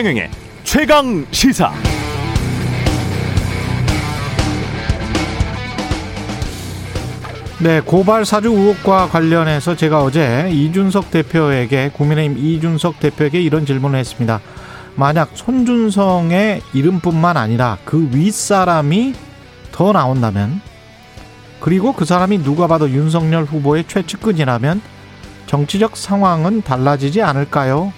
최경영의 0.00 0.30
최강 0.64 1.26
시사. 1.30 1.70
네, 7.58 7.82
고발 7.82 8.24
사주 8.24 8.48
의혹과 8.48 9.08
관련해서 9.08 9.76
제가 9.76 10.02
어제 10.02 10.48
이준석 10.50 11.10
대표에게 11.10 11.90
국민의힘 11.90 12.38
이준석 12.38 12.98
대표에게 12.98 13.42
이런 13.42 13.66
질문을 13.66 13.98
했습니다. 13.98 14.40
만약 14.96 15.32
손준성의 15.34 16.62
이름뿐만 16.72 17.36
아니라 17.36 17.76
그 17.84 18.08
윗사람이 18.10 19.12
더 19.70 19.92
나온다면 19.92 20.62
그리고 21.60 21.92
그 21.92 22.06
사람이 22.06 22.42
누가 22.42 22.66
봐도 22.68 22.88
윤석열 22.88 23.44
후보의 23.44 23.84
최측근이라면 23.86 24.80
정치적 25.46 25.98
상황은 25.98 26.62
달라지지 26.62 27.20
않을까요? 27.20 27.92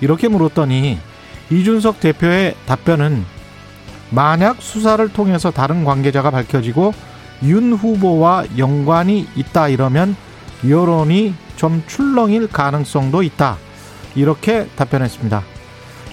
이렇게 0.00 0.26
물었더니 0.26 0.98
이준석 1.50 2.00
대표의 2.00 2.54
답변은 2.66 3.24
만약 4.10 4.62
수사를 4.62 5.06
통해서 5.12 5.50
다른 5.50 5.84
관계자가 5.84 6.30
밝혀지고 6.30 6.94
윤 7.42 7.72
후보와 7.72 8.44
연관이 8.58 9.26
있다 9.34 9.68
이러면 9.68 10.16
여론이 10.68 11.34
좀 11.56 11.82
출렁일 11.86 12.48
가능성도 12.48 13.22
있다. 13.22 13.58
이렇게 14.14 14.66
답변했습니다. 14.76 15.42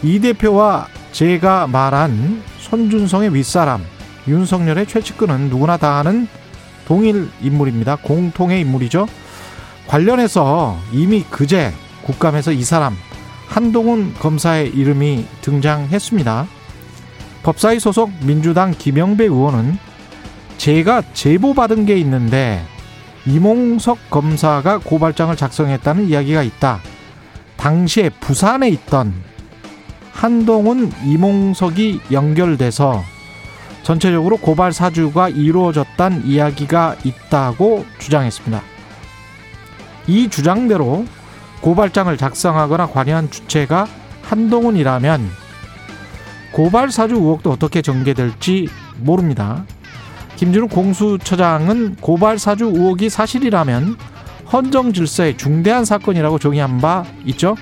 이 0.03 0.19
대표와 0.19 0.87
제가 1.11 1.67
말한 1.67 2.41
손준성의 2.59 3.33
윗사람, 3.33 3.83
윤석열의 4.27 4.87
최측근은 4.87 5.49
누구나 5.49 5.77
다 5.77 5.99
아는 5.99 6.27
동일 6.87 7.29
인물입니다. 7.41 7.97
공통의 7.97 8.61
인물이죠. 8.61 9.07
관련해서 9.87 10.79
이미 10.91 11.23
그제 11.23 11.73
국감에서 12.03 12.51
이 12.51 12.63
사람 12.63 12.95
한동훈 13.51 14.13
검사의 14.13 14.69
이름이 14.69 15.27
등장했습니다. 15.41 16.47
법사위 17.43 17.81
소속 17.81 18.09
민주당 18.23 18.71
김영배 18.71 19.25
의원은 19.25 19.77
제가 20.57 21.01
제보받은 21.13 21.85
게 21.85 21.97
있는데 21.97 22.63
이몽석 23.25 24.09
검사가 24.09 24.77
고발장을 24.77 25.35
작성했다는 25.35 26.07
이야기가 26.07 26.43
있다. 26.43 26.79
당시에 27.57 28.09
부산에 28.21 28.69
있던 28.69 29.13
한동훈 30.13 30.89
이몽석이 31.05 31.99
연결돼서 32.13 33.03
전체적으로 33.83 34.37
고발 34.37 34.71
사주가 34.71 35.27
이루어졌다는 35.27 36.25
이야기가 36.25 36.95
있다고 37.03 37.85
주장했습니다. 37.99 38.61
이 40.07 40.29
주장대로 40.29 41.05
고발장을 41.61 42.15
작성하거나 42.17 42.87
관여한 42.87 43.29
주체가 43.29 43.87
한동훈이라면 44.23 45.29
고발 46.51 46.91
사주 46.91 47.15
의혹도 47.15 47.51
어떻게 47.51 47.81
전개될지 47.81 48.67
모릅니다. 48.97 49.65
김준우 50.35 50.67
공수처장은 50.67 51.97
고발 52.01 52.39
사주 52.39 52.65
의혹이 52.65 53.09
사실이라면 53.09 53.95
헌정 54.51 54.91
질서의 54.91 55.37
중대한 55.37 55.85
사건이라고 55.85 56.39
정의한 56.39 56.79
바 56.79 57.05
있죠. 57.25 57.55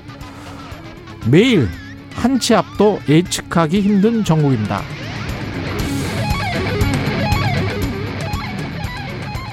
매일 1.30 1.68
한 2.14 2.38
치 2.40 2.54
앞도 2.54 3.00
예측하기 3.08 3.80
힘든 3.80 4.24
정국입니다. 4.24 4.82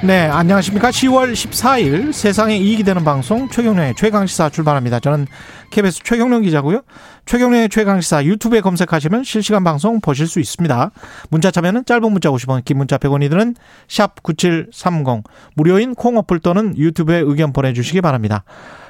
네, 0.03 0.27
안녕하십니까. 0.27 0.91
10월 0.91 1.33
14일 1.33 2.13
세상에 2.13 2.55
이익이 2.55 2.83
되는 2.83 3.03
방송 3.03 3.49
최경련의 3.49 3.95
최강시사 3.95 4.49
출발합니다. 4.49 4.99
저는 4.99 5.25
KBS 5.71 6.03
최경련 6.03 6.43
기자고요. 6.43 6.81
최경련의 7.25 7.69
최강시사 7.69 8.23
유튜브에 8.25 8.61
검색하시면 8.61 9.23
실시간 9.23 9.63
방송 9.63 9.99
보실 9.99 10.27
수 10.27 10.39
있습니다. 10.39 10.91
문자 11.31 11.49
참여는 11.49 11.85
짧은 11.85 12.11
문자 12.11 12.29
50원, 12.29 12.63
긴 12.63 12.77
문자 12.77 12.99
100원이 12.99 13.27
드는 13.31 13.55
샵 13.87 14.21
9730 14.21 15.23
무료인 15.55 15.95
콩 15.95 16.17
어플 16.17 16.41
또는 16.41 16.77
유튜브에 16.77 17.17
의견 17.17 17.51
보내주시기 17.51 18.01
바랍니다. 18.01 18.43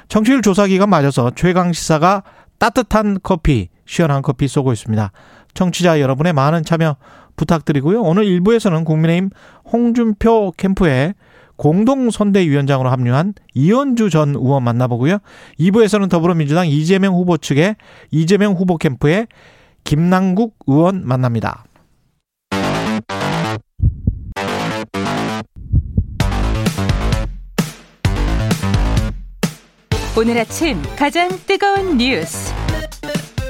청취율 0.08 0.42
조사 0.42 0.66
기간 0.66 0.90
맞아서 0.90 1.30
최강시사가 1.34 2.22
따뜻한 2.58 3.20
커피, 3.22 3.70
시원한 3.86 4.20
커피 4.20 4.46
쏘고 4.46 4.74
있습니다. 4.74 5.10
청취자 5.54 6.00
여러분의 6.00 6.34
많은 6.34 6.64
참여 6.64 6.96
부탁드리고요. 7.38 8.02
오늘 8.02 8.24
1부에서는 8.24 8.84
국민의힘 8.84 9.30
홍준표 9.72 10.52
캠프에 10.58 11.14
공동선대위원장으로 11.56 12.90
합류한 12.90 13.34
이현주 13.54 14.10
전 14.10 14.34
의원 14.34 14.62
만나보고요. 14.62 15.18
2부에서는 15.58 16.10
더불어민주당 16.10 16.68
이재명 16.68 17.14
후보 17.14 17.38
측의 17.38 17.76
이재명 18.10 18.52
후보 18.52 18.76
캠프의 18.76 19.26
김남국 19.84 20.56
의원 20.66 21.06
만납니다. 21.06 21.64
오늘 30.16 30.36
아침 30.36 30.82
가장 30.96 31.28
뜨거운 31.46 31.96
뉴스 31.96 32.52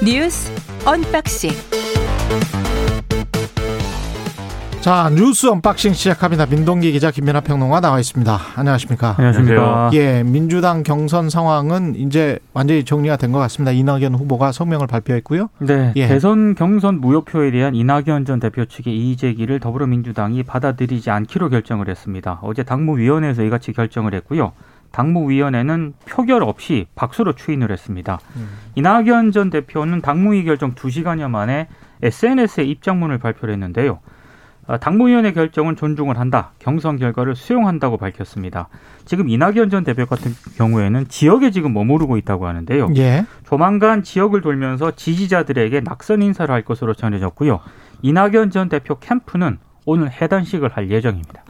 뉴스 0.05 0.53
unboxing 0.85 1.51
자 4.81 5.11
뉴스 5.11 5.49
unboxing 5.49 5.93
시작합니다. 5.93 6.47
민동기 6.47 6.93
기자 6.93 7.11
김민아 7.11 7.41
평론가 7.41 7.81
나와 7.81 7.99
있습니다. 7.99 8.39
안녕하십니까? 8.57 9.17
안녕하십니까? 9.19 9.91
예, 9.95 10.23
민주당 10.23 10.83
경선 10.85 11.29
상황은 11.31 11.97
이제 11.97 12.39
완전히 12.55 12.85
정리가 12.85 13.17
된 13.17 13.33
것 13.33 13.39
같습니다. 13.41 13.73
이낙연 13.73 14.15
후보가 14.15 14.53
성명을 14.53 14.87
발표했고요. 14.87 15.51
네, 15.59 15.93
예. 15.97 16.07
대선 16.07 16.55
경선 16.55 17.01
무효표에 17.01 17.51
대한 17.51 17.75
이낙연 17.75 18.25
전 18.25 18.41
대표 18.41 18.65
측의 18.65 18.97
이의 18.97 19.17
제기를 19.17 19.59
더불어민주당이 19.61 20.45
받아들이지 20.45 21.11
않기로 21.11 21.51
결정을 21.51 21.89
했습니다. 21.91 22.39
어제 22.43 22.63
당무위원회에서 22.63 23.43
이같이 23.43 23.73
결정을 23.75 24.15
했고요. 24.15 24.53
당무위원회는 24.93 25.93
표결 26.09 26.43
없이 26.43 26.87
박수로 26.95 27.35
추인을 27.35 27.71
했습니다. 27.71 28.19
음. 28.37 28.49
이낙연 28.77 29.33
전 29.33 29.51
대표는 29.51 30.01
당무위 30.01 30.45
결정 30.45 30.75
2시간여 30.75 31.29
만에 31.29 31.67
SNS에 32.03 32.65
입장문을 32.65 33.19
발표를 33.19 33.53
했는데요. 33.53 33.99
아, 34.69 34.77
당무위원회 34.77 35.33
결정은 35.33 35.77
존중을 35.77 36.19
한다. 36.19 36.53
경선 36.59 36.99
결과를 36.99 37.35
수용한다고 37.35 37.97
밝혔습니다. 37.97 38.69
지금 39.07 39.31
이낙연 39.31 39.71
전 39.71 39.83
대표 39.83 40.05
같은 40.05 40.33
경우에는 40.59 41.09
지역에 41.09 41.51
지금 41.51 41.73
머무르고 41.73 42.19
있다고 42.19 42.47
하는데요. 42.47 42.91
예. 42.97 43.25
조만간 43.47 44.03
지역을 44.03 44.43
돌면서 44.43 44.91
지지자들에게 44.91 45.81
낙선 45.81 46.21
인사를 46.21 46.55
할 46.55 46.63
것으로 46.63 46.93
전해졌고요. 46.93 47.61
이낙연 48.03 48.51
전 48.51 48.69
대표 48.69 48.99
캠프는 48.99 49.59
오늘 49.87 50.11
해단식을 50.13 50.69
할 50.69 50.91
예정입니다. 50.91 51.45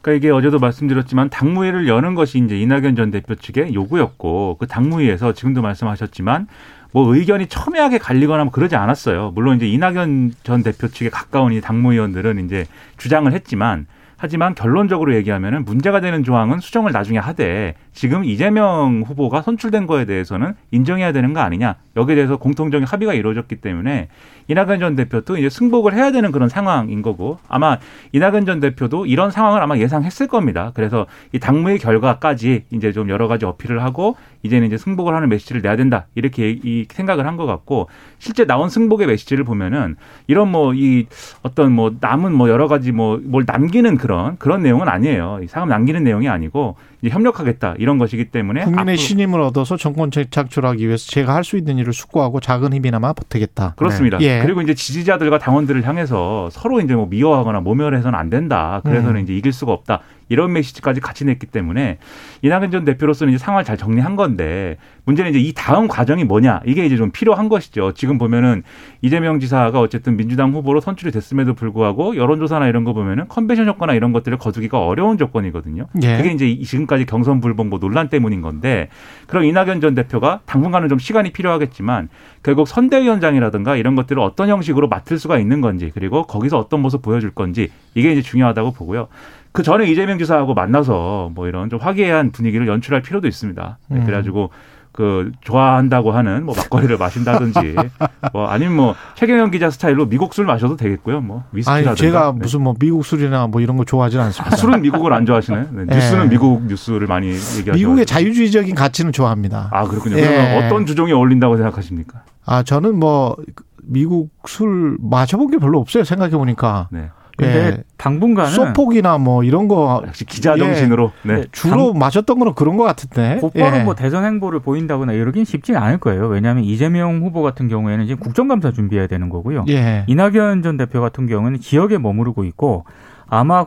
그러니까 0.00 0.18
이게 0.18 0.30
어제도 0.30 0.60
말씀드렸지만 0.60 1.30
당무회를 1.30 1.88
여는 1.88 2.14
것이 2.14 2.38
이제 2.38 2.58
이낙연 2.60 2.94
전 2.94 3.10
대표 3.10 3.34
측의 3.34 3.74
요구였고 3.74 4.58
그 4.60 4.68
당무회에서 4.68 5.32
지금도 5.32 5.62
말씀하셨지만 5.62 6.46
뭐 6.92 7.14
의견이 7.14 7.46
첨예하게 7.46 7.98
갈리거나 7.98 8.44
뭐 8.44 8.52
그러지 8.52 8.76
않았어요. 8.76 9.32
물론 9.34 9.56
이제 9.56 9.66
이낙연 9.66 10.34
전 10.42 10.62
대표 10.62 10.88
측에 10.88 11.08
가까운 11.10 11.52
이 11.52 11.60
당무위원들은 11.60 12.44
이제 12.44 12.66
주장을 12.98 13.30
했지만 13.32 13.86
하지만 14.18 14.54
결론적으로 14.54 15.16
얘기하면은 15.16 15.64
문제가 15.64 16.00
되는 16.00 16.22
조항은 16.22 16.60
수정을 16.60 16.92
나중에 16.92 17.18
하되 17.18 17.74
지금 17.92 18.24
이재명 18.24 19.02
후보가 19.04 19.42
선출된 19.42 19.88
거에 19.88 20.04
대해서는 20.04 20.54
인정해야 20.70 21.10
되는 21.10 21.32
거 21.32 21.40
아니냐 21.40 21.74
여기에 21.96 22.14
대해서 22.14 22.36
공통적인 22.36 22.86
합의가 22.86 23.14
이루어졌기 23.14 23.56
때문에 23.56 24.08
이낙연 24.48 24.80
전 24.80 24.96
대표도 24.96 25.36
이제 25.36 25.48
승복을 25.48 25.94
해야 25.94 26.10
되는 26.10 26.32
그런 26.32 26.48
상황인 26.48 27.02
거고 27.02 27.38
아마 27.48 27.78
이낙연 28.12 28.46
전 28.46 28.60
대표도 28.60 29.06
이런 29.06 29.30
상황을 29.30 29.62
아마 29.62 29.76
예상했을 29.78 30.26
겁니다. 30.26 30.72
그래서 30.74 31.06
이 31.32 31.38
당무의 31.38 31.78
결과까지 31.78 32.64
이제 32.70 32.92
좀 32.92 33.08
여러 33.08 33.28
가지 33.28 33.44
어필을 33.44 33.82
하고 33.82 34.16
이제는 34.42 34.66
이제 34.66 34.76
승복을 34.76 35.14
하는 35.14 35.28
메시지를 35.28 35.62
내야 35.62 35.76
된다 35.76 36.06
이렇게 36.14 36.50
이 36.50 36.86
생각을 36.90 37.26
한 37.26 37.32
것 37.36 37.46
같고 37.46 37.88
실제 38.18 38.44
나온 38.44 38.68
승복의 38.68 39.06
메시지를 39.06 39.44
보면은 39.44 39.96
이런 40.26 40.50
뭐 40.50 40.74
이 40.74 41.06
어떤 41.42 41.72
뭐 41.72 41.94
남은 42.00 42.32
뭐 42.34 42.48
여러 42.48 42.68
가지 42.68 42.92
뭐 42.92 43.18
뭘 43.24 43.44
남기는 43.46 43.96
그런 43.96 44.36
그런 44.38 44.62
내용은 44.62 44.88
아니에요. 44.88 45.40
이 45.42 45.46
상업 45.46 45.68
남기는 45.68 46.02
내용이 46.02 46.28
아니고 46.28 46.76
협력하겠다 47.10 47.74
이런 47.78 47.98
것이기 47.98 48.26
때문에 48.26 48.64
국민의 48.64 48.96
신임을 48.96 49.40
얻어서 49.40 49.76
정권책 49.76 50.30
착출하기 50.30 50.86
위해서 50.86 51.10
제가 51.10 51.34
할 51.34 51.42
수 51.42 51.56
있는 51.56 51.76
일을 51.78 51.92
숙고하고 51.92 52.38
작은 52.38 52.72
힘이나마 52.72 53.12
보태겠다. 53.12 53.74
그렇습니다. 53.76 54.18
네. 54.18 54.38
예. 54.38 54.42
그리고 54.42 54.60
이제 54.62 54.74
지지자들과 54.74 55.38
당원들을 55.38 55.84
향해서 55.86 56.48
서로 56.52 56.80
이제 56.80 56.94
뭐 56.94 57.06
미워하거나 57.06 57.60
모멸해서는 57.60 58.16
안 58.16 58.30
된다. 58.30 58.80
그래서는 58.84 59.16
음. 59.16 59.22
이제 59.24 59.34
이길 59.34 59.52
수가 59.52 59.72
없다. 59.72 60.00
이런 60.32 60.52
메시지까지 60.54 61.00
같이 61.00 61.26
냈기 61.26 61.46
때문에 61.46 61.98
이낙연 62.40 62.70
전 62.70 62.84
대표로서는 62.86 63.34
이제 63.34 63.38
상황을 63.38 63.64
잘 63.64 63.76
정리한 63.76 64.16
건데 64.16 64.78
문제는 65.04 65.30
이제 65.30 65.38
이 65.38 65.52
다음 65.54 65.88
과정이 65.88 66.24
뭐냐 66.24 66.62
이게 66.64 66.86
이제 66.86 66.96
좀 66.96 67.10
필요한 67.10 67.50
것이죠. 67.50 67.92
지금 67.92 68.16
보면은 68.16 68.62
이재명 69.02 69.40
지사가 69.40 69.78
어쨌든 69.78 70.16
민주당 70.16 70.52
후보로 70.52 70.80
선출이 70.80 71.12
됐음에도 71.12 71.52
불구하고 71.52 72.16
여론조사나 72.16 72.66
이런 72.68 72.84
거 72.84 72.94
보면은 72.94 73.28
컨벤션 73.28 73.66
조건이나 73.66 73.94
이런 73.94 74.12
것들을 74.12 74.38
거두기가 74.38 74.78
어려운 74.78 75.18
조건이거든요. 75.18 75.86
예. 76.02 76.16
그게 76.16 76.32
이제 76.32 76.58
지금까지 76.64 77.04
경선 77.04 77.40
불복 77.40 77.66
뭐 77.66 77.78
논란 77.78 78.08
때문인 78.08 78.40
건데 78.40 78.88
그럼 79.26 79.44
이낙연 79.44 79.82
전 79.82 79.94
대표가 79.94 80.40
당분간은 80.46 80.88
좀 80.88 80.98
시간이 80.98 81.32
필요하겠지만 81.32 82.08
결국 82.42 82.66
선대위원장이라든가 82.68 83.76
이런 83.76 83.96
것들을 83.96 84.20
어떤 84.22 84.48
형식으로 84.48 84.88
맡을 84.88 85.18
수가 85.18 85.38
있는 85.38 85.60
건지 85.60 85.90
그리고 85.92 86.22
거기서 86.22 86.58
어떤 86.58 86.80
모습 86.80 87.02
보여줄 87.02 87.32
건지 87.32 87.70
이게 87.94 88.12
이제 88.12 88.22
중요하다고 88.22 88.72
보고요. 88.72 89.08
그 89.52 89.62
전에 89.62 89.86
이재명 89.86 90.18
지사하고 90.18 90.54
만나서 90.54 91.30
뭐 91.34 91.46
이런 91.46 91.68
좀 91.68 91.78
화기애애한 91.78 92.32
분위기를 92.32 92.66
연출할 92.66 93.02
필요도 93.02 93.28
있습니다. 93.28 93.78
네, 93.88 93.98
음. 93.98 94.04
그래가지고 94.04 94.50
그 94.92 95.32
좋아한다고 95.40 96.12
하는 96.12 96.44
뭐 96.44 96.54
막걸리를 96.54 96.98
마신다든지 96.98 97.76
뭐 98.32 98.46
아니면 98.46 98.76
뭐 98.76 98.94
최경영 99.14 99.50
기자 99.50 99.70
스타일로 99.70 100.06
미국 100.06 100.34
술 100.34 100.44
마셔도 100.44 100.76
되겠고요. 100.76 101.20
뭐 101.22 101.44
위스키라든가. 101.52 101.90
아니 101.90 101.96
제가 101.96 102.32
네. 102.32 102.38
무슨 102.40 102.62
뭐 102.62 102.74
미국 102.78 103.04
술이나 103.04 103.46
뭐 103.46 103.62
이런 103.62 103.76
거 103.78 103.84
좋아하진 103.84 104.20
않습니다. 104.20 104.54
아, 104.54 104.56
술은 104.56 104.82
미국을 104.82 105.14
안 105.14 105.24
좋아하시나요? 105.24 105.68
네, 105.70 105.84
예. 105.90 105.94
뉴스는 105.94 106.28
미국 106.28 106.64
뉴스를 106.66 107.06
많이 107.06 107.28
얘기하죠. 107.28 107.72
미국의 107.72 108.04
자유주의적인 108.04 108.74
가치는 108.74 109.12
좋아합니다. 109.12 109.70
아 109.72 109.84
그렇군요. 109.86 110.18
예. 110.18 110.26
그러면 110.26 110.64
어떤 110.64 110.84
주종이 110.84 111.12
어울린다고 111.12 111.56
생각하십니까? 111.56 112.24
아 112.44 112.62
저는 112.62 112.98
뭐 112.98 113.36
미국 113.82 114.30
술 114.46 114.98
마셔본 115.00 115.50
게 115.50 115.56
별로 115.58 115.78
없어요. 115.78 116.04
생각해 116.04 116.32
보니까. 116.32 116.88
네. 116.90 117.08
근데 117.42 117.66
예. 117.66 117.82
당분간은 117.96 118.50
소폭이나 118.50 119.18
뭐 119.18 119.44
이런 119.44 119.68
거 119.68 120.02
역시 120.06 120.24
기자 120.24 120.54
예. 120.54 120.58
정신으로. 120.58 121.12
네. 121.22 121.34
네. 121.34 121.44
주로 121.52 121.92
마셨던 121.92 122.38
거는 122.38 122.54
그런 122.54 122.76
것 122.76 122.84
같은데. 122.84 123.38
곧바로 123.40 123.76
예. 123.76 123.82
뭐 123.82 123.94
대선 123.94 124.24
행보를 124.24 124.60
보인다거나 124.60 125.12
이러긴 125.12 125.44
쉽지는 125.44 125.80
않을 125.80 125.98
거예요. 125.98 126.26
왜냐하면 126.28 126.64
이재명 126.64 127.20
후보 127.22 127.42
같은 127.42 127.68
경우에는 127.68 128.06
지금 128.06 128.20
국정감사 128.20 128.72
준비해야 128.72 129.06
되는 129.06 129.28
거고요. 129.28 129.64
예. 129.68 130.04
이낙연 130.06 130.62
전 130.62 130.76
대표 130.76 131.00
같은 131.00 131.26
경우는 131.26 131.60
지역에 131.60 131.98
머무르고 131.98 132.44
있고 132.44 132.84
아마 133.26 133.66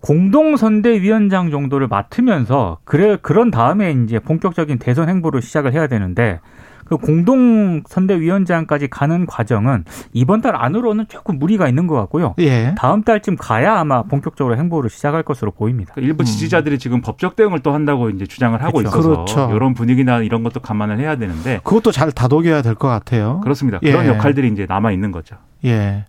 공동선대위원장 0.00 1.50
정도를 1.50 1.88
맡으면서 1.88 2.78
그래 2.84 3.16
그런 3.20 3.50
다음에 3.50 3.92
이제 3.92 4.18
본격적인 4.18 4.78
대선 4.78 5.08
행보를 5.08 5.42
시작을 5.42 5.72
해야 5.72 5.86
되는데 5.86 6.40
그 6.86 6.96
공동 6.96 7.82
선대위원장까지 7.88 8.88
가는 8.88 9.26
과정은 9.26 9.84
이번 10.12 10.40
달 10.40 10.54
안으로는 10.56 11.06
조금 11.08 11.38
무리가 11.38 11.68
있는 11.68 11.86
것 11.86 11.94
같고요. 11.96 12.34
예. 12.38 12.74
다음 12.78 13.02
달쯤 13.02 13.36
가야 13.36 13.78
아마 13.78 14.02
본격적으로 14.02 14.56
행보를 14.56 14.88
시작할 14.88 15.22
것으로 15.22 15.50
보입니다. 15.50 15.92
그러니까 15.94 16.08
일부 16.08 16.24
지지자들이 16.24 16.78
지금 16.78 17.00
법적 17.00 17.36
대응을 17.36 17.60
또 17.60 17.72
한다고 17.72 18.10
이제 18.10 18.26
주장을 18.26 18.60
하고 18.62 18.78
그렇죠. 18.78 18.88
있어서 18.88 19.08
그렇죠. 19.10 19.50
이런 19.54 19.74
분위기나 19.74 20.18
이런 20.22 20.42
것도 20.42 20.60
감안을 20.60 20.98
해야 21.00 21.16
되는데 21.16 21.60
그것도 21.64 21.92
잘 21.92 22.12
다독여야 22.12 22.62
될 22.62 22.76
것 22.76 22.88
같아요. 22.88 23.40
그렇습니다. 23.42 23.78
예. 23.82 23.90
그런 23.90 24.06
역할들이 24.06 24.48
이제 24.48 24.66
남아 24.68 24.92
있는 24.92 25.10
거죠. 25.10 25.36
예. 25.64 26.04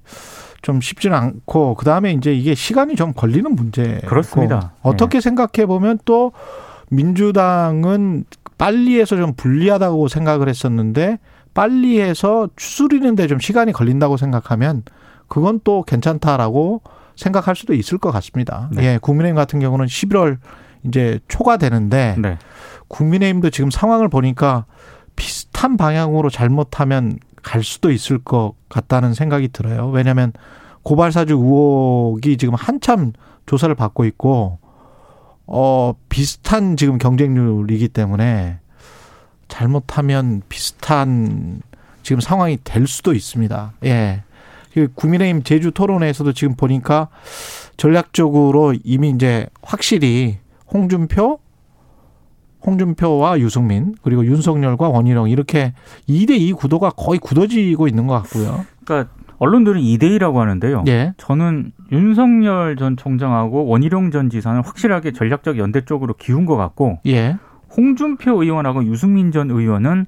좀 0.62 0.82
쉽지는 0.82 1.18
않고 1.18 1.76
그 1.76 1.86
다음에 1.86 2.12
이제 2.12 2.34
이게 2.34 2.54
시간이 2.54 2.96
좀 2.96 3.14
걸리는 3.14 3.56
문제. 3.56 4.02
그렇습니다. 4.06 4.74
어떻게 4.82 5.22
생각해 5.22 5.66
보면 5.66 6.00
또 6.04 6.34
민주당은 6.90 8.26
빨리 8.58 9.00
해서 9.00 9.16
좀 9.16 9.34
불리하다고 9.36 10.08
생각을 10.08 10.50
했었는데 10.50 11.20
빨리 11.54 12.00
해서 12.00 12.50
추스리는데 12.56 13.28
좀 13.28 13.40
시간이 13.40 13.72
걸린다고 13.72 14.18
생각하면 14.18 14.84
그건 15.28 15.60
또 15.64 15.84
괜찮다라고 15.84 16.82
생각할 17.16 17.56
수도 17.56 17.74
있을 17.74 17.98
것 17.98 18.12
같습니다. 18.12 18.70
네. 18.72 18.84
예, 18.84 19.00
국민의힘 19.02 19.36
같은 19.36 19.60
경우는 19.60 19.86
11월 19.86 20.38
이제 20.84 21.20
초가 21.28 21.58
되는데 21.58 22.16
네. 22.18 22.38
국민의힘도 22.88 23.50
지금 23.50 23.70
상황을 23.70 24.08
보니까 24.08 24.66
비슷한 25.16 25.78
방향으로 25.78 26.30
잘못하면 26.30 27.18
갈 27.42 27.64
수도 27.64 27.92
있을 27.92 28.20
것 28.20 28.54
같다는 28.70 29.14
생각이 29.14 29.50
들어요. 29.50 29.90
왜냐하면 29.90 30.32
고발사주 30.84 31.34
의혹이 31.34 32.38
지금 32.38 32.54
한참 32.54 33.14
조사를 33.46 33.74
받고 33.74 34.06
있고 34.06 34.60
어 35.48 35.94
비슷한 36.10 36.78
지금 36.78 36.98
경쟁률이기 36.98 37.88
때문에 37.88 38.60
잘못하면 39.48 40.42
비슷한 40.50 41.62
지금 42.04 42.20
상황이 42.20 42.58
될 42.64 42.88
수도 42.88 43.14
있습니다. 43.14 43.74
예. 43.86 44.24
그 44.74 44.90
국민의힘 44.94 45.44
제주 45.44 45.72
토론회에서도 45.72 46.34
지금 46.34 46.56
보니까 46.56 47.08
전략적으로 47.78 48.76
이미 48.84 49.10
이제 49.10 49.48
확실히 49.64 50.38
홍준표 50.72 51.40
홍준표와 52.66 53.40
유승민 53.40 53.96
그리고 54.02 54.26
윤석열과 54.26 54.90
원희룡 54.90 55.30
이렇게 55.30 55.74
2대2 56.10 56.56
구도가 56.56 56.92
거의 56.92 57.20
굳어지고 57.20 57.88
있는 57.88 58.08
것 58.08 58.14
같고요. 58.22 58.66
그러니까 58.84 59.12
언론들은 59.40 59.82
2대2라고 59.82 60.36
하는데요. 60.36 60.84
예. 60.88 61.14
저는 61.18 61.72
윤석열 61.92 62.76
전 62.76 62.98
총장하고 62.98 63.66
원희룡 63.68 64.12
전 64.12 64.30
지사는 64.30 64.62
확실하게 64.64 65.12
전략적 65.14 65.58
연대 65.58 65.82
쪽으로 65.82 66.14
기운 66.18 66.46
것 66.46 66.56
같고 66.58 67.00
예. 67.08 67.38
홍준표 67.76 68.42
의원하고 68.44 68.84
유승민 68.86 69.32
전 69.32 69.50
의원은 69.52 70.06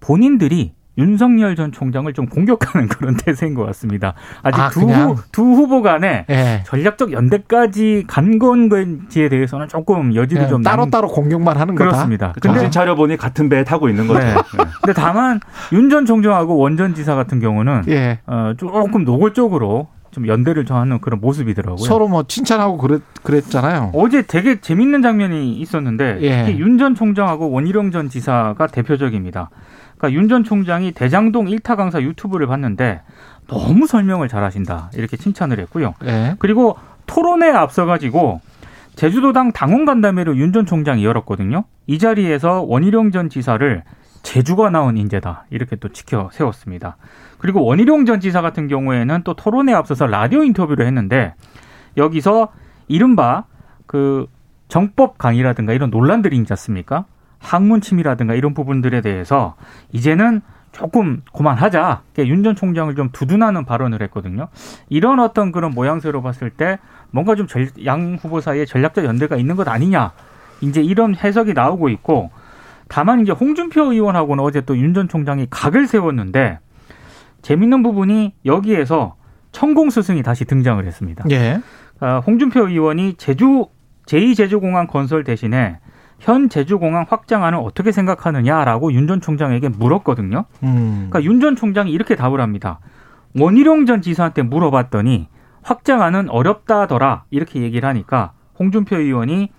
본인들이 0.00 0.72
윤석열 0.98 1.54
전 1.54 1.70
총장을 1.70 2.12
좀 2.12 2.26
공격하는 2.26 2.88
그런 2.90 3.16
대세인 3.16 3.54
것 3.54 3.64
같습니다. 3.66 4.14
아직 4.42 4.60
아, 4.60 4.68
두? 4.68 4.80
후, 4.80 5.16
두 5.30 5.42
후보 5.44 5.80
간에 5.80 6.26
예. 6.28 6.62
전략적 6.66 7.12
연대까지 7.12 8.04
간 8.08 8.40
건지에 8.40 9.28
대해서는 9.28 9.68
조금 9.68 10.16
여지도 10.16 10.38
그냥 10.40 10.50
좀 10.50 10.62
따로 10.62 10.82
남- 10.82 10.90
따로 10.90 11.06
공격만 11.08 11.56
하는 11.56 11.76
거다. 11.76 11.90
그렇습니다. 11.90 12.32
그 12.32 12.40
근데, 12.40 12.54
정신 12.56 12.70
차려보니 12.72 13.16
같은 13.16 13.48
배에 13.48 13.62
타고 13.62 13.88
있는 13.88 14.08
거죠. 14.08 14.18
네. 14.18 14.34
네. 14.34 14.64
근데 14.82 14.92
다만 14.92 15.38
윤 15.72 15.88
전 15.88 16.04
총장하고 16.04 16.56
원 16.58 16.76
전 16.76 16.94
지사 16.94 17.14
같은 17.14 17.38
경우는 17.38 17.82
예. 17.88 18.18
어, 18.26 18.54
조금 18.56 19.04
노골적으로 19.04 19.86
좀 20.10 20.26
연대를 20.26 20.64
정하는 20.64 21.00
그런 21.00 21.20
모습이더라고요. 21.20 21.84
서로 21.84 22.08
뭐 22.08 22.22
칭찬하고 22.22 22.78
그랬, 22.78 23.02
그랬잖아요. 23.22 23.90
어제 23.94 24.22
되게 24.22 24.60
재밌는 24.60 25.02
장면이 25.02 25.54
있었는데 25.60 26.18
예. 26.22 26.44
특히 26.44 26.58
윤 26.60 26.78
전 26.78 26.94
총장하고 26.94 27.50
원희룡 27.50 27.90
전 27.90 28.08
지사가 28.08 28.68
대표적입니다. 28.68 29.50
그러니까 29.98 30.18
윤 30.20 30.28
전 30.28 30.44
총장이 30.44 30.92
대장동 30.92 31.48
일타 31.48 31.74
강사 31.76 32.00
유튜브를 32.00 32.46
봤는데 32.46 33.00
너무 33.48 33.86
설명을 33.86 34.28
잘하신다 34.28 34.90
이렇게 34.94 35.16
칭찬을 35.16 35.58
했고요. 35.60 35.94
예. 36.04 36.36
그리고 36.38 36.76
토론회에 37.06 37.50
앞서가지고 37.52 38.40
제주도당 38.94 39.52
당원 39.52 39.84
간담회를 39.84 40.36
윤 40.36 40.52
전 40.52 40.66
총장이 40.66 41.04
열었거든요. 41.04 41.64
이 41.86 41.98
자리에서 41.98 42.62
원희룡 42.62 43.10
전 43.12 43.28
지사를 43.28 43.82
제주가 44.28 44.68
나온 44.68 44.98
인재다 44.98 45.46
이렇게 45.48 45.74
또 45.76 45.88
지켜 45.88 46.28
세웠습니다. 46.32 46.98
그리고 47.38 47.64
원희룡 47.64 48.04
전 48.04 48.20
지사 48.20 48.42
같은 48.42 48.68
경우에는 48.68 49.22
또 49.24 49.32
토론회에 49.32 49.74
앞서서 49.74 50.06
라디오 50.06 50.42
인터뷰를 50.44 50.86
했는데 50.86 51.32
여기서 51.96 52.48
이른바 52.88 53.44
그 53.86 54.26
정법 54.68 55.16
강의라든가 55.16 55.72
이런 55.72 55.88
논란들이 55.88 56.36
있지 56.36 56.52
않습니까? 56.52 57.06
학문 57.38 57.80
침이라든가 57.80 58.34
이런 58.34 58.52
부분들에 58.52 59.00
대해서 59.00 59.56
이제는 59.92 60.42
조금 60.72 61.22
그만하자. 61.34 62.02
윤전 62.18 62.54
총장을 62.54 62.94
좀 62.96 63.08
두둔하는 63.10 63.64
발언을 63.64 64.02
했거든요. 64.02 64.48
이런 64.90 65.20
어떤 65.20 65.52
그런 65.52 65.70
모양새로 65.70 66.20
봤을 66.20 66.50
때 66.50 66.78
뭔가 67.12 67.34
좀 67.34 67.46
양 67.82 68.18
후보 68.20 68.42
사이에 68.42 68.66
전략적 68.66 69.06
연대가 69.06 69.36
있는 69.36 69.56
것 69.56 69.66
아니냐. 69.68 70.12
이제 70.60 70.82
이런 70.82 71.14
해석이 71.14 71.54
나오고 71.54 71.88
있고 71.88 72.30
다만 72.88 73.20
이제 73.20 73.32
홍준표 73.32 73.92
의원하고는 73.92 74.42
어제 74.42 74.60
또 74.62 74.74
윤 74.74 74.94
전 74.94 75.08
총장이 75.08 75.46
각을 75.50 75.86
세웠는데 75.86 76.58
재밌는 77.42 77.82
부분이 77.82 78.34
여기에서 78.44 79.16
천공 79.52 79.90
스승이 79.90 80.22
다시 80.22 80.44
등장을 80.44 80.84
했습니다. 80.86 81.24
예. 81.30 81.60
아, 82.00 82.18
홍준표 82.18 82.68
의원이 82.68 83.14
제주 83.14 83.66
제2제주공항 84.06 84.88
건설 84.88 85.24
대신에 85.24 85.78
현 86.18 86.48
제주공항 86.48 87.06
확장안을 87.08 87.58
어떻게 87.62 87.92
생각하느냐라고 87.92 88.92
윤 88.92 89.06
전 89.06 89.20
총장에게 89.20 89.68
물었거든요. 89.68 90.44
음. 90.64 91.08
그러니까 91.10 91.22
윤 91.22 91.40
전 91.40 91.56
총장이 91.56 91.90
이렇게 91.92 92.16
답을 92.16 92.40
합니다. 92.40 92.80
원희룡 93.38 93.86
전 93.86 94.02
지사한테 94.02 94.42
물어봤더니 94.42 95.28
확장안은 95.62 96.30
어렵다더라 96.30 97.24
이렇게 97.30 97.60
얘기를 97.62 97.88
하니까 97.88 98.32
홍준표 98.58 98.96
의원이 98.96 99.50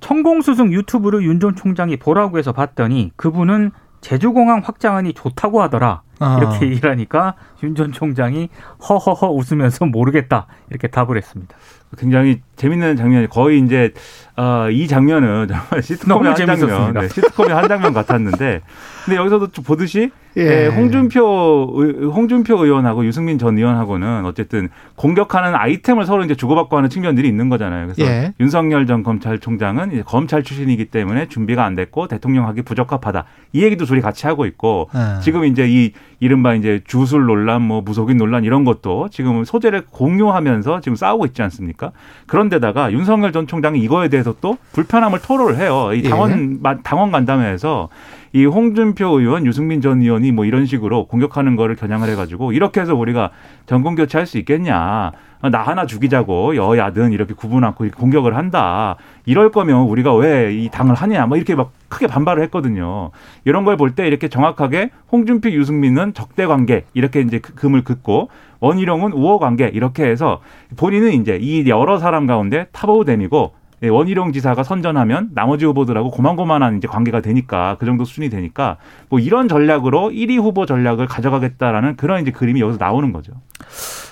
천공수승 0.00 0.72
유튜브를 0.72 1.22
윤 1.22 1.40
전 1.40 1.54
총장이 1.56 1.96
보라고 1.96 2.38
해서 2.38 2.52
봤더니 2.52 3.12
그분은 3.16 3.70
제주공항 4.00 4.62
확장안이 4.64 5.12
좋다고 5.12 5.60
하더라. 5.62 6.02
아. 6.20 6.38
이렇게 6.38 6.66
얘기를 6.66 6.90
하니까 6.90 7.34
윤 7.62 7.74
전 7.74 7.92
총장이 7.92 8.48
허허허 8.88 9.28
웃으면서 9.30 9.86
모르겠다. 9.86 10.46
이렇게 10.70 10.88
답을 10.88 11.16
했습니다. 11.16 11.54
굉장히 11.98 12.40
재밌는 12.56 12.96
장면이 12.96 13.26
거의 13.28 13.60
이제 13.60 13.92
어, 14.36 14.68
이 14.70 14.86
장면은 14.86 15.48
정말 15.48 15.82
시트콤의 15.82 16.28
한 16.28 16.36
장면, 16.46 16.92
네, 16.94 17.08
시트콤의 17.08 17.54
한 17.54 17.68
장면 17.68 17.92
같았는데, 17.92 18.60
근데 19.04 19.16
여기서도 19.16 19.48
보듯이 19.62 20.10
예. 20.36 20.44
네, 20.44 20.66
홍준표 20.68 22.10
홍준표 22.14 22.64
의원하고 22.64 23.04
유승민 23.04 23.38
전 23.38 23.58
의원하고는 23.58 24.24
어쨌든 24.24 24.68
공격하는 24.96 25.54
아이템을 25.54 26.06
서로 26.06 26.24
이제 26.24 26.34
주고받고 26.34 26.76
하는 26.76 26.88
측면들이 26.88 27.28
있는 27.28 27.48
거잖아요. 27.48 27.88
그래서 27.88 28.02
예. 28.02 28.32
윤석열 28.38 28.86
전 28.86 29.02
검찰총장은 29.02 29.92
이제 29.92 30.02
검찰 30.06 30.42
출신이기 30.42 30.86
때문에 30.86 31.26
준비가 31.28 31.64
안 31.64 31.74
됐고 31.74 32.08
대통령하기 32.08 32.62
부적합하다. 32.62 33.24
이 33.52 33.62
얘기도 33.62 33.84
둘이 33.84 34.00
같이 34.00 34.26
하고 34.26 34.46
있고 34.46 34.88
예. 34.94 35.20
지금 35.20 35.44
이제 35.44 35.66
이 35.68 35.92
이른바 36.20 36.54
이제 36.54 36.82
주술 36.86 37.24
논란, 37.24 37.62
뭐 37.62 37.80
무속인 37.80 38.18
논란 38.18 38.44
이런 38.44 38.64
것도 38.64 39.08
지금 39.10 39.42
소재를 39.44 39.86
공유하면서 39.90 40.82
지금 40.82 40.94
싸우고 40.94 41.24
있지 41.26 41.42
않습니까? 41.42 41.92
그런데다가 42.26 42.92
윤석열 42.92 43.32
전 43.32 43.46
총장이 43.46 43.80
이거에 43.80 44.08
대해서 44.08 44.34
또 44.40 44.58
불편함을 44.72 45.20
토로를 45.22 45.56
해요. 45.56 45.92
이 45.94 46.02
당원 46.02 46.60
예. 46.64 46.76
당원 46.82 47.10
간담회에서 47.10 47.88
이 48.32 48.44
홍준표 48.44 49.18
의원, 49.18 49.44
유승민 49.44 49.80
전 49.80 50.00
의원이 50.02 50.30
뭐 50.30 50.44
이런 50.44 50.64
식으로 50.64 51.06
공격하는 51.06 51.56
거를 51.56 51.74
겨냥을 51.74 52.08
해가지고 52.10 52.52
이렇게 52.52 52.80
해서 52.80 52.94
우리가 52.94 53.30
정권 53.66 53.96
교체할 53.96 54.26
수 54.26 54.38
있겠냐. 54.38 55.10
나 55.50 55.62
하나 55.62 55.86
죽이자고 55.86 56.54
여야든 56.54 57.12
이렇게 57.12 57.34
구분 57.34 57.64
않고 57.64 57.88
공격을 57.96 58.36
한다. 58.36 58.96
이럴 59.24 59.50
거면 59.50 59.82
우리가 59.82 60.14
왜 60.14 60.52
이 60.52 60.68
당을 60.70 60.94
하냐. 60.94 61.26
뭐 61.26 61.36
이렇게 61.38 61.54
막 61.56 61.72
크게 61.88 62.06
반발을 62.06 62.42
했거든요. 62.44 63.10
이런 63.44 63.64
걸 63.64 63.76
볼 63.76 63.94
때 63.96 64.06
이렇게 64.06 64.28
정확하게 64.28 64.90
홍준표, 65.10 65.50
유승민은 65.50 66.14
적대 66.14 66.46
관계 66.46 66.84
이렇게 66.94 67.20
이제 67.22 67.40
그 67.40 67.54
금을 67.54 67.82
긋고 67.82 68.28
원희룡은 68.60 69.12
우호 69.12 69.38
관계 69.40 69.66
이렇게 69.68 70.04
해서 70.04 70.40
본인은 70.76 71.14
이제 71.14 71.36
이 71.40 71.68
여러 71.68 71.98
사람 71.98 72.26
가운데 72.26 72.66
탑오우댐이고 72.72 73.52
예, 73.52 73.59
원희룡 73.88 74.32
지사가 74.32 74.62
선전하면 74.62 75.30
나머지 75.34 75.64
후보들하고 75.64 76.10
고만고만한 76.10 76.76
이제 76.76 76.86
관계가 76.86 77.20
되니까 77.22 77.76
그 77.78 77.86
정도 77.86 78.04
수준이 78.04 78.28
되니까 78.28 78.76
뭐 79.08 79.18
이런 79.18 79.48
전략으로 79.48 80.10
1위 80.10 80.38
후보 80.38 80.66
전략을 80.66 81.06
가져가겠다라는 81.06 81.96
그런 81.96 82.20
이제 82.20 82.30
그림이 82.30 82.60
여기서 82.60 82.78
나오는 82.78 83.12
거죠. 83.12 83.32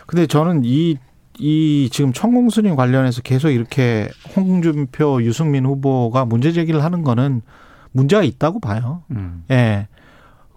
근데 0.06 0.26
저는 0.26 0.62
이, 0.64 0.96
이 1.38 1.90
지금 1.92 2.14
천공순위 2.14 2.74
관련해서 2.76 3.20
계속 3.20 3.50
이렇게 3.50 4.08
홍준표, 4.34 5.22
유승민 5.22 5.66
후보가 5.66 6.24
문제 6.24 6.52
제기를 6.52 6.82
하는 6.82 7.02
거는 7.02 7.42
문제가 7.92 8.22
있다고 8.22 8.60
봐요. 8.60 9.02
음. 9.10 9.44
예. 9.50 9.88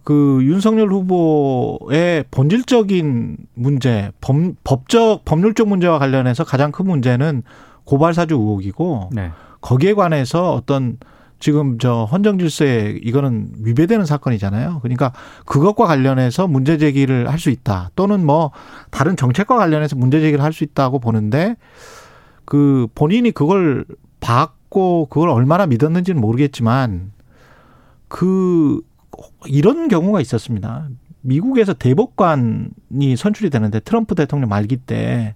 그 0.03 0.39
윤석열 0.41 0.89
후보의 0.89 2.25
본질적인 2.31 3.37
문제, 3.53 4.11
법, 4.19 4.35
법적, 4.63 5.25
법률적 5.25 5.67
문제와 5.67 5.99
관련해서 5.99 6.43
가장 6.43 6.71
큰 6.71 6.87
문제는 6.87 7.43
고발 7.85 8.13
사주 8.13 8.35
의혹이고 8.35 9.09
네. 9.13 9.31
거기에 9.61 9.93
관해서 9.93 10.53
어떤 10.53 10.97
지금 11.39 11.79
저 11.79 12.03
헌정 12.05 12.37
질서에 12.37 12.99
이거는 13.01 13.49
위배되는 13.63 14.05
사건이잖아요. 14.05 14.79
그러니까 14.83 15.11
그것과 15.45 15.87
관련해서 15.87 16.47
문제 16.47 16.77
제기를 16.77 17.29
할 17.29 17.39
수 17.39 17.49
있다. 17.49 17.89
또는 17.95 18.25
뭐 18.25 18.51
다른 18.91 19.15
정책과 19.17 19.57
관련해서 19.57 19.95
문제 19.95 20.19
제기를 20.21 20.43
할 20.43 20.53
수 20.53 20.63
있다고 20.63 20.99
보는데 20.99 21.55
그 22.45 22.87
본인이 22.93 23.31
그걸 23.31 23.85
받고 24.19 25.07
그걸 25.09 25.29
얼마나 25.29 25.65
믿었는지는 25.65 26.21
모르겠지만 26.21 27.11
그 28.07 28.81
이런 29.47 29.87
경우가 29.87 30.21
있었습니다. 30.21 30.89
미국에서 31.21 31.73
대법관이 31.73 33.15
선출이 33.17 33.49
되는데 33.49 33.79
트럼프 33.79 34.15
대통령 34.15 34.49
말기 34.49 34.77
때 34.77 35.33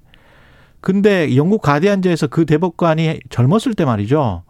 근데 0.85 1.35
영국 1.35 1.63
가디안지에서 1.63 2.27
그 2.27 2.45
대법관이 2.45 3.21
젊었을 3.31 3.73
때 3.73 3.85
말이죠. 3.85 4.43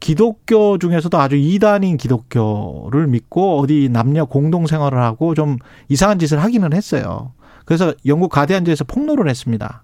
기독교 0.00 0.76
중에서도 0.76 1.18
아주 1.18 1.36
이단인 1.36 1.96
기독교를 1.96 3.06
믿고 3.06 3.58
어디 3.60 3.88
남녀 3.90 4.26
공동 4.26 4.66
생활을 4.66 4.98
하고 4.98 5.34
좀 5.34 5.56
이상한 5.88 6.18
짓을 6.18 6.44
하기는 6.44 6.74
했어요. 6.74 7.32
그래서 7.64 7.94
영국 8.04 8.28
가디안지에서 8.28 8.84
폭로를 8.84 9.30
했습니다. 9.30 9.82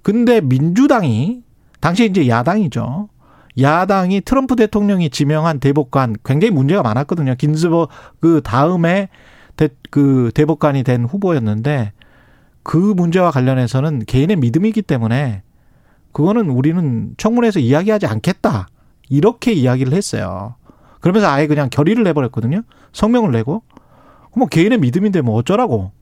근데 0.00 0.40
민주당이 0.40 1.42
당시 1.80 2.06
이제 2.06 2.26
야당이죠. 2.26 3.10
야당이 3.60 4.22
트럼프 4.22 4.56
대통령이 4.56 5.10
지명한 5.10 5.60
대법관 5.60 6.16
굉장히 6.24 6.52
문제가 6.52 6.80
많았거든요. 6.80 7.34
긴스버 7.34 7.88
그 8.18 8.40
다음에 8.42 9.10
대, 9.56 9.68
그 9.90 10.30
대법관이 10.34 10.84
된 10.84 11.04
후보였는데 11.04 11.92
그 12.66 12.76
문제와 12.76 13.30
관련해서는 13.30 14.00
개인의 14.06 14.34
믿음이기 14.34 14.82
때문에 14.82 15.44
그거는 16.10 16.50
우리는 16.50 17.14
청문회에서 17.16 17.60
이야기하지 17.60 18.06
않겠다. 18.06 18.66
이렇게 19.08 19.52
이야기를 19.52 19.92
했어요. 19.92 20.56
그러면서 21.00 21.28
아예 21.28 21.46
그냥 21.46 21.68
결의를 21.70 22.02
내버렸거든요. 22.02 22.62
성명을 22.92 23.30
내고. 23.30 23.62
뭐 24.34 24.48
개인의 24.48 24.78
믿음인데 24.78 25.20
뭐 25.20 25.36
어쩌라고. 25.36 25.92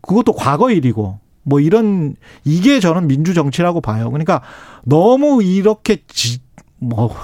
그것도 0.00 0.32
과거 0.32 0.72
일이고. 0.72 1.20
뭐 1.44 1.60
이런 1.60 2.16
이게 2.44 2.80
저는 2.80 3.06
민주 3.06 3.34
정치라고 3.34 3.80
봐요. 3.80 4.10
그러니까 4.10 4.42
너무 4.82 5.44
이렇게 5.44 5.98
지, 6.08 6.40
뭐 6.88 7.14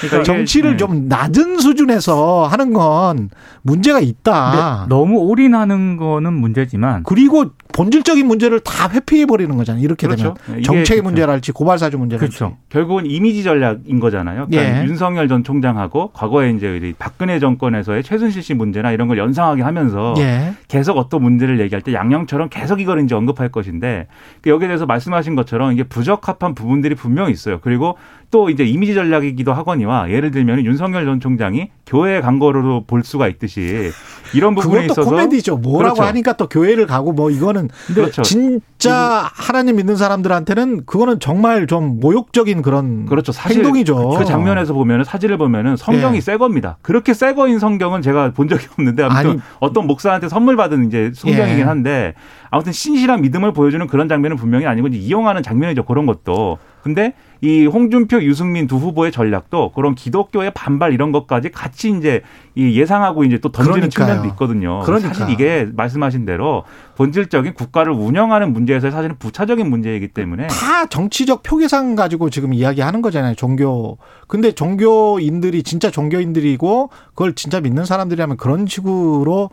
그러니까 0.00 0.22
정치를 0.24 0.72
네. 0.72 0.76
좀 0.76 1.08
낮은 1.08 1.58
수준에서 1.58 2.46
하는 2.46 2.72
건 2.72 3.30
문제가 3.62 4.00
있다. 4.00 4.86
너무 4.88 5.18
올인하는 5.18 5.96
거는 5.96 6.32
문제지만 6.32 7.04
그리고 7.04 7.46
본질적인 7.74 8.26
문제를 8.26 8.60
다 8.60 8.88
회피해 8.88 9.26
버리는 9.26 9.54
거잖아요. 9.56 9.82
이렇게 9.82 10.06
그렇죠. 10.06 10.34
되면 10.46 10.62
정책의 10.62 10.84
그렇죠. 10.84 11.02
문제랄지 11.02 11.52
고발사주 11.52 11.98
문제랄지. 11.98 12.38
그렇죠. 12.38 12.56
결국은 12.68 13.04
이미지 13.04 13.42
전략인 13.42 13.98
거잖아요. 13.98 14.46
그러니까 14.48 14.82
예. 14.82 14.86
윤석열 14.86 15.26
전 15.26 15.42
총장하고 15.42 16.12
과거에 16.12 16.50
이제 16.50 16.94
박근혜 16.98 17.40
정권에서의 17.40 18.04
최순실 18.04 18.42
씨 18.42 18.54
문제나 18.54 18.92
이런 18.92 19.08
걸 19.08 19.18
연상하게 19.18 19.62
하면서 19.62 20.14
예. 20.18 20.54
계속 20.68 20.96
어떤 20.98 21.22
문제를 21.22 21.58
얘기할 21.60 21.82
때 21.82 21.92
양념처럼 21.92 22.48
계속 22.48 22.80
이걸 22.80 23.02
이제 23.02 23.16
언급할 23.16 23.48
것인데 23.48 24.06
그 24.40 24.50
여기에 24.50 24.68
대해서 24.68 24.86
말씀하신 24.86 25.34
것처럼 25.34 25.72
이게 25.72 25.82
부적합한 25.82 26.54
부분들이 26.54 26.94
분명히 26.94 27.32
있어요. 27.32 27.58
그리고 27.60 27.96
또 28.30 28.50
이제 28.50 28.64
이미지 28.64 28.94
전략이기도 28.94 29.52
하거니와 29.52 30.10
예를 30.10 30.30
들면 30.30 30.64
윤석열 30.64 31.04
전 31.04 31.20
총장이 31.20 31.70
교회 31.86 32.20
간 32.20 32.38
거로 32.38 32.84
볼 32.84 33.04
수가 33.04 33.28
있듯이 33.28 33.90
이런 34.34 34.54
부분에 34.54 34.86
있어서 34.86 35.04
코미디죠. 35.04 35.58
뭐라고 35.58 35.94
그렇죠. 35.94 36.08
하니까 36.08 36.32
또 36.32 36.48
교회를 36.48 36.86
가고 36.86 37.12
뭐 37.12 37.30
이거는 37.30 37.63
그렇죠. 37.94 38.22
진짜 38.22 39.30
하나님 39.32 39.76
믿는 39.76 39.96
사람들한테는 39.96 40.86
그거는 40.86 41.20
정말 41.20 41.66
좀 41.66 42.00
모욕적인 42.00 42.62
그런 42.62 43.06
그렇죠. 43.06 43.32
사실 43.32 43.58
행동이죠. 43.58 44.10
그 44.18 44.24
장면에서 44.24 44.74
보면은 44.74 45.04
사진을 45.04 45.38
보면은 45.38 45.76
성경이 45.76 46.16
예. 46.16 46.20
새 46.20 46.36
겁니다. 46.36 46.78
그렇게 46.82 47.14
새 47.14 47.34
거인 47.34 47.58
성경은 47.58 48.02
제가 48.02 48.32
본 48.32 48.48
적이 48.48 48.66
없는데 48.72 49.02
아무튼 49.02 49.30
아니, 49.30 49.40
어떤 49.60 49.86
목사한테 49.86 50.28
선물 50.28 50.56
받은 50.56 50.86
이제 50.86 51.12
성경이긴 51.14 51.58
예. 51.60 51.62
한데 51.62 52.14
아무튼 52.50 52.72
신실한 52.72 53.20
믿음을 53.22 53.52
보여주는 53.52 53.84
그런 53.86 54.08
장면은 54.08 54.36
분명히 54.36 54.66
아니고 54.66 54.88
이용하는 54.88 55.42
장면이죠. 55.42 55.84
그런 55.84 56.06
것도. 56.06 56.58
근데 56.82 57.14
이 57.44 57.66
홍준표, 57.66 58.22
유승민 58.22 58.66
두 58.66 58.76
후보의 58.76 59.12
전략도 59.12 59.72
그런 59.72 59.94
기독교의 59.94 60.52
반발 60.54 60.94
이런 60.94 61.12
것까지 61.12 61.50
같이 61.50 61.90
이제 61.90 62.22
예상하고 62.56 63.22
이제 63.24 63.36
또 63.36 63.52
던지는 63.52 63.90
그러니까요. 63.90 64.06
측면도 64.06 64.28
있거든요. 64.30 64.80
그러니까. 64.80 65.12
사실 65.12 65.28
이게 65.28 65.68
말씀하신 65.74 66.24
대로 66.24 66.64
본질적인 66.96 67.52
국가를 67.52 67.92
운영하는 67.92 68.54
문제에서 68.54 68.90
사실은 68.90 69.16
부차적인 69.18 69.68
문제이기 69.68 70.08
때문에 70.08 70.46
다 70.46 70.86
정치적 70.86 71.42
표계상 71.42 71.96
가지고 71.96 72.30
지금 72.30 72.54
이야기하는 72.54 73.02
거잖아요. 73.02 73.34
종교. 73.34 73.98
근데 74.26 74.52
종교인들이 74.52 75.64
진짜 75.64 75.90
종교인들이고 75.90 76.88
그걸 77.08 77.34
진짜 77.34 77.60
믿는 77.60 77.84
사람들이라면 77.84 78.38
그런 78.38 78.66
식으로 78.66 79.50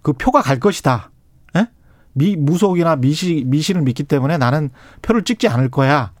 그 0.00 0.14
표가 0.14 0.40
갈 0.40 0.58
것이다. 0.58 1.10
에? 1.58 1.66
미, 2.14 2.36
무속이나 2.36 2.96
미시, 2.96 3.44
미신을 3.46 3.82
믿기 3.82 4.02
때문에 4.02 4.38
나는 4.38 4.70
표를 5.02 5.24
찍지 5.24 5.46
않을 5.48 5.70
거야. 5.70 6.13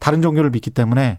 다른 0.00 0.20
종교를 0.22 0.50
믿기 0.50 0.70
때문에 0.70 1.18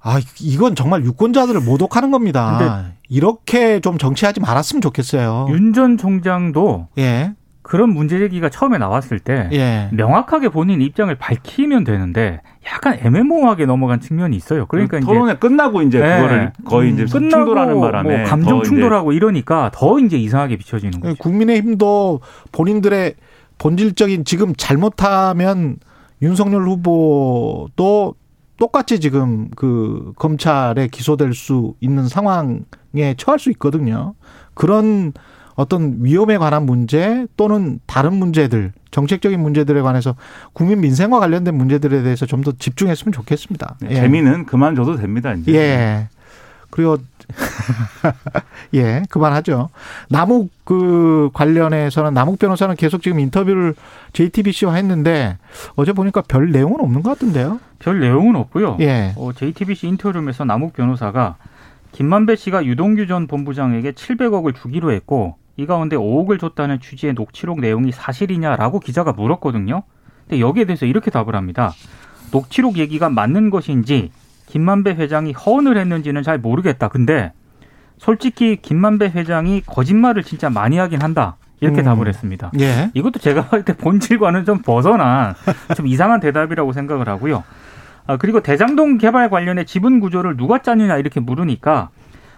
아 0.00 0.20
이건 0.40 0.74
정말 0.76 1.04
유권자들을 1.04 1.60
모독하는 1.60 2.10
겁니다. 2.10 2.86
이렇게 3.08 3.80
좀 3.80 3.98
정치하지 3.98 4.40
말았으면 4.40 4.80
좋겠어요. 4.80 5.46
윤 5.50 5.72
전 5.74 5.98
총장도 5.98 6.88
예. 6.98 7.34
그런 7.62 7.90
문제 7.90 8.16
제기가 8.20 8.48
처음에 8.48 8.78
나왔을 8.78 9.18
때 9.18 9.48
예. 9.52 9.88
명확하게 9.92 10.50
본인 10.50 10.80
입장을 10.80 11.12
밝히면 11.16 11.82
되는데 11.82 12.40
약간 12.72 12.96
애매모호하게 13.02 13.66
넘어간 13.66 13.98
측면이 14.00 14.36
있어요. 14.36 14.66
그러니까 14.66 14.98
이제 14.98 15.06
토론회 15.06 15.34
끝나고 15.34 15.82
이제 15.82 15.98
예. 15.98 16.02
그거를 16.02 16.52
거의 16.64 16.92
이제 16.92 17.02
음, 17.02 17.06
충돌하는 17.08 17.80
바람에 17.80 18.18
뭐 18.18 18.26
감정 18.28 18.62
충돌하고 18.62 19.10
이러니까 19.12 19.72
더 19.74 19.98
이제 19.98 20.16
이상하게 20.16 20.56
비춰지는 20.58 21.00
거죠. 21.00 21.16
국민의힘도 21.18 22.20
본인들의 22.52 23.14
본질적인 23.58 24.24
지금 24.24 24.54
잘못하면 24.56 25.78
윤석열 26.22 26.66
후보도 26.66 28.14
똑같이 28.56 29.00
지금 29.00 29.50
그 29.54 30.12
검찰에 30.16 30.88
기소될 30.88 31.34
수 31.34 31.74
있는 31.80 32.08
상황에 32.08 33.14
처할 33.16 33.38
수 33.38 33.50
있거든요. 33.50 34.14
그런 34.54 35.12
어떤 35.56 35.98
위험에 36.04 36.36
관한 36.38 36.64
문제 36.66 37.26
또는 37.36 37.80
다른 37.86 38.14
문제들 38.14 38.72
정책적인 38.90 39.40
문제들에 39.40 39.80
관해서 39.82 40.14
국민 40.52 40.80
민생과 40.80 41.18
관련된 41.18 41.54
문제들에 41.54 42.02
대해서 42.02 42.26
좀 42.26 42.42
더 42.42 42.52
집중했으면 42.52 43.12
좋겠습니다. 43.12 43.76
네, 43.80 43.94
재미는 43.94 44.46
그만 44.46 44.74
줘도 44.76 44.96
됩니다. 44.96 45.32
이제. 45.32 45.54
예. 45.54 46.08
그리고 46.70 46.98
예, 48.74 49.02
그만하죠. 49.10 49.70
남욱 50.08 50.50
그 50.64 51.30
관련해서는 51.32 52.14
남욱 52.14 52.38
변호사는 52.38 52.74
계속 52.76 53.02
지금 53.02 53.20
인터뷰를 53.20 53.74
JTBC와 54.12 54.74
했는데 54.74 55.38
어제 55.74 55.92
보니까 55.92 56.22
별 56.22 56.50
내용은 56.50 56.80
없는 56.80 57.02
것 57.02 57.10
같은데요. 57.10 57.60
별 57.78 58.00
내용은 58.00 58.36
없고요. 58.36 58.78
예. 58.80 59.12
어, 59.16 59.32
JTBC 59.32 59.88
인터뷰에서 59.88 60.44
남욱 60.44 60.72
변호사가 60.72 61.36
김만배 61.92 62.36
씨가 62.36 62.64
유동규 62.64 63.06
전 63.06 63.26
본부장에게 63.26 63.92
700억을 63.92 64.54
주기로 64.54 64.92
했고 64.92 65.36
이 65.56 65.66
가운데 65.66 65.96
5억을 65.96 66.38
줬다는 66.38 66.80
취지의 66.80 67.14
녹취록 67.14 67.60
내용이 67.60 67.92
사실이냐라고 67.92 68.80
기자가 68.80 69.12
물었거든요. 69.12 69.82
근데 70.28 70.40
여기에 70.40 70.66
대해서 70.66 70.84
이렇게 70.84 71.10
답을 71.10 71.34
합니다. 71.34 71.72
녹취록 72.32 72.76
얘기가 72.78 73.08
맞는 73.08 73.50
것인지 73.50 74.10
김만배 74.46 74.92
회장이 74.92 75.32
허언을 75.32 75.76
했는지는 75.76 76.22
잘 76.22 76.38
모르겠다. 76.38 76.88
근데 76.88 77.32
솔직히 77.98 78.56
김만배 78.56 79.06
회장이 79.14 79.62
거짓말을 79.66 80.22
진짜 80.22 80.50
많이 80.50 80.78
하긴 80.78 81.02
한다. 81.02 81.36
이렇게 81.60 81.80
음. 81.80 81.84
답을 81.84 82.06
했습니다. 82.08 82.50
예. 82.60 82.90
이것도 82.94 83.18
제가 83.18 83.46
볼 83.48 83.64
때 83.64 83.74
본질과는 83.76 84.44
좀 84.44 84.58
벗어난 84.60 85.34
좀 85.74 85.86
이상한 85.86 86.20
대답이라고 86.20 86.72
생각을 86.72 87.08
하고요. 87.08 87.44
아, 88.06 88.16
그리고 88.18 88.40
대장동 88.40 88.98
개발 88.98 89.30
관련해 89.30 89.64
지분 89.64 89.98
구조를 90.00 90.36
누가 90.36 90.58
짜느냐 90.62 90.96
이렇게 90.98 91.18
물으니까 91.18 91.88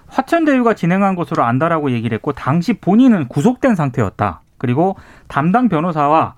화천대유가 0.06 0.74
진행한 0.74 1.14
것으로 1.16 1.42
안다라고 1.42 1.90
얘기를 1.90 2.14
했고 2.14 2.32
당시 2.32 2.74
본인은 2.74 3.28
구속된 3.28 3.74
상태였다. 3.74 4.40
그리고 4.56 4.96
담당 5.26 5.68
변호사와 5.68 6.34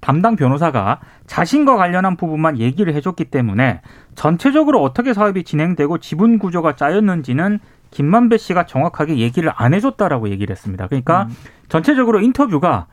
담당 0.00 0.36
변호사가 0.36 1.00
자신과 1.26 1.76
관련한 1.76 2.16
부분만 2.16 2.58
얘기를 2.58 2.94
해줬기 2.94 3.26
때문에 3.26 3.80
전체적으로 4.14 4.82
어떻게 4.82 5.12
사업이 5.12 5.44
진행되고 5.44 5.98
지분 5.98 6.38
구조가 6.38 6.76
짜였는지는 6.76 7.60
김만배 7.90 8.38
씨가 8.38 8.66
정확하게 8.66 9.18
얘기를 9.18 9.52
안 9.54 9.74
해줬다라고 9.74 10.28
얘기를 10.30 10.52
했습니다. 10.52 10.86
그러니까 10.86 11.28
전체적으로 11.68 12.20
인터뷰가 12.20 12.86